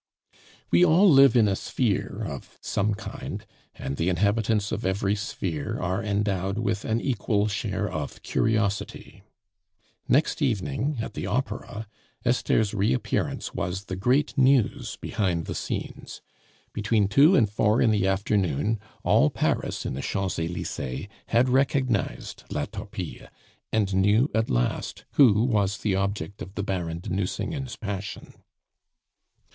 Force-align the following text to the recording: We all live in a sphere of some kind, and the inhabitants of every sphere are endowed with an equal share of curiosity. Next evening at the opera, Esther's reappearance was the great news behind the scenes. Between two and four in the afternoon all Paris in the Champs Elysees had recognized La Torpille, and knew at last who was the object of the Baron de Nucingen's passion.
We 0.71 0.83
all 0.83 1.07
live 1.07 1.35
in 1.35 1.47
a 1.47 1.55
sphere 1.55 2.23
of 2.27 2.57
some 2.59 2.95
kind, 2.95 3.45
and 3.75 3.97
the 3.97 4.09
inhabitants 4.09 4.71
of 4.71 4.83
every 4.83 5.13
sphere 5.15 5.79
are 5.79 6.03
endowed 6.03 6.57
with 6.57 6.85
an 6.85 6.99
equal 6.99 7.47
share 7.47 7.87
of 7.87 8.23
curiosity. 8.23 9.21
Next 10.07 10.41
evening 10.41 10.97
at 11.01 11.13
the 11.13 11.27
opera, 11.27 11.85
Esther's 12.25 12.73
reappearance 12.73 13.53
was 13.53 13.83
the 13.83 13.95
great 13.95 14.35
news 14.35 14.97
behind 14.99 15.45
the 15.45 15.53
scenes. 15.53 16.23
Between 16.73 17.07
two 17.07 17.35
and 17.35 17.47
four 17.47 17.79
in 17.79 17.91
the 17.91 18.07
afternoon 18.07 18.79
all 19.03 19.29
Paris 19.29 19.85
in 19.85 19.93
the 19.93 20.01
Champs 20.01 20.39
Elysees 20.39 21.09
had 21.27 21.47
recognized 21.47 22.43
La 22.49 22.65
Torpille, 22.65 23.27
and 23.71 23.93
knew 23.93 24.31
at 24.33 24.49
last 24.49 25.05
who 25.11 25.43
was 25.43 25.77
the 25.77 25.93
object 25.95 26.41
of 26.41 26.55
the 26.55 26.63
Baron 26.63 27.01
de 27.01 27.09
Nucingen's 27.13 27.75
passion. 27.75 28.33